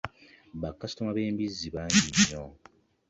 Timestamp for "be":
1.15-1.21